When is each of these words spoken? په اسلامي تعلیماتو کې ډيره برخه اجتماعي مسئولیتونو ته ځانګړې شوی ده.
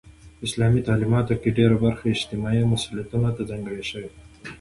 په 0.37 0.43
اسلامي 0.47 0.81
تعلیماتو 0.89 1.33
کې 1.41 1.55
ډيره 1.57 1.75
برخه 1.85 2.05
اجتماعي 2.15 2.63
مسئولیتونو 2.73 3.29
ته 3.35 3.41
ځانګړې 3.49 3.83
شوی 3.89 4.07
ده. 4.11 4.19